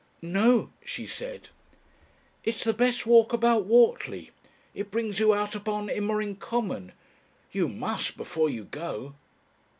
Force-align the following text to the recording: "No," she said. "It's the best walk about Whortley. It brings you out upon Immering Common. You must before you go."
"No," 0.23 0.71
she 0.83 1.05
said. 1.05 1.49
"It's 2.43 2.63
the 2.63 2.73
best 2.73 3.05
walk 3.05 3.33
about 3.33 3.67
Whortley. 3.67 4.31
It 4.73 4.89
brings 4.89 5.19
you 5.19 5.31
out 5.31 5.53
upon 5.53 5.89
Immering 5.91 6.37
Common. 6.37 6.93
You 7.51 7.69
must 7.69 8.17
before 8.17 8.49
you 8.49 8.63
go." 8.63 9.13